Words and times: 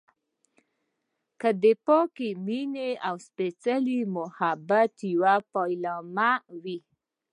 که 1.39 1.49
د 1.63 1.65
پاکې 1.85 2.29
مينې 2.45 2.89
او 3.07 3.15
سپیڅلي 3.27 3.99
محبت 4.15 4.93
يوه 5.13 5.35
پيلامه 5.53 6.31
وي. 6.63 6.79